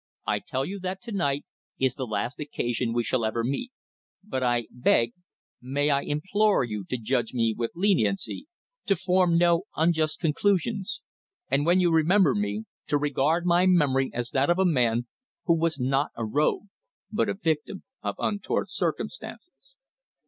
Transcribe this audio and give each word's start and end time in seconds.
"I 0.25 0.39
tell 0.39 0.65
you 0.65 0.79
that 0.79 0.99
to 1.01 1.11
night 1.11 1.45
is 1.77 1.93
the 1.93 2.07
last 2.07 2.39
occasion 2.39 2.91
we 2.91 3.03
shall 3.03 3.23
ever 3.23 3.43
meet, 3.43 3.71
but 4.23 4.41
I 4.41 4.65
beg 4.71 5.13
may 5.61 5.91
I 5.91 6.01
implore 6.01 6.63
you 6.63 6.85
to 6.89 6.97
judge 6.97 7.35
me 7.35 7.53
with 7.55 7.69
leniency, 7.75 8.47
to 8.87 8.95
form 8.95 9.37
no 9.37 9.65
unjust 9.75 10.19
conclusions, 10.19 11.01
and 11.51 11.67
when 11.67 11.79
you 11.79 11.91
remember 11.91 12.33
me 12.33 12.63
to 12.87 12.97
regard 12.97 13.45
my 13.45 13.67
memory 13.67 14.09
as 14.11 14.31
that 14.31 14.49
of 14.49 14.57
a 14.57 14.65
man 14.65 15.05
who 15.45 15.55
was 15.55 15.79
not 15.79 16.09
a 16.15 16.25
rogue, 16.25 16.65
but 17.11 17.29
a 17.29 17.35
victim 17.35 17.83
of 18.01 18.15
untoward 18.17 18.71
circumstances." 18.71 19.75